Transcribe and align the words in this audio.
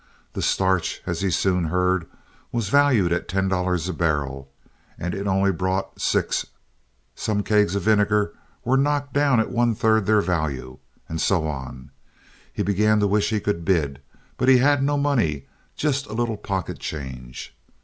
The 0.33 0.41
starch, 0.41 0.99
as 1.05 1.21
he 1.21 1.29
soon 1.29 1.65
heard, 1.65 2.07
was 2.51 2.69
valued 2.69 3.13
at 3.13 3.27
ten 3.27 3.47
dollars 3.47 3.87
a 3.87 3.93
barrel, 3.93 4.49
and 4.97 5.13
it 5.13 5.27
only 5.27 5.51
brought 5.51 6.01
six. 6.01 6.47
Some 7.13 7.43
kegs 7.43 7.75
of 7.75 7.83
vinegar 7.83 8.33
were 8.65 8.77
knocked 8.77 9.13
down 9.13 9.39
at 9.39 9.51
one 9.51 9.75
third 9.75 10.07
their 10.07 10.21
value, 10.21 10.79
and 11.07 11.21
so 11.21 11.45
on. 11.45 11.91
He 12.51 12.63
began 12.63 12.99
to 12.99 13.05
wish 13.05 13.29
he 13.29 13.39
could 13.39 13.63
bid; 13.63 14.01
but 14.37 14.49
he 14.49 14.57
had 14.57 14.81
no 14.81 14.97
money, 14.97 15.45
just 15.75 16.07
a 16.07 16.13
little 16.13 16.35
pocket 16.37 16.79
change. 16.79 17.55